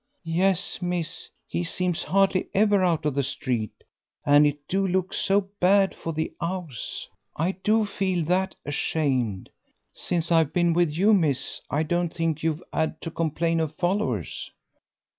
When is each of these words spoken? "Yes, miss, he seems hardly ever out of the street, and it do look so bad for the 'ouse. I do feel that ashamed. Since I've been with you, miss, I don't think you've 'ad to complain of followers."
"Yes, 0.23 0.81
miss, 0.81 1.29
he 1.47 1.63
seems 1.63 2.01
hardly 2.01 2.47
ever 2.55 2.83
out 2.83 3.05
of 3.05 3.13
the 3.13 3.21
street, 3.21 3.83
and 4.25 4.47
it 4.47 4.67
do 4.67 4.87
look 4.87 5.13
so 5.13 5.41
bad 5.59 5.93
for 5.93 6.11
the 6.11 6.33
'ouse. 6.41 7.07
I 7.35 7.51
do 7.63 7.85
feel 7.85 8.25
that 8.25 8.55
ashamed. 8.65 9.51
Since 9.93 10.31
I've 10.31 10.53
been 10.53 10.73
with 10.73 10.89
you, 10.89 11.13
miss, 11.13 11.61
I 11.69 11.83
don't 11.83 12.11
think 12.11 12.41
you've 12.41 12.63
'ad 12.73 12.99
to 13.01 13.11
complain 13.11 13.59
of 13.59 13.75
followers." 13.75 14.49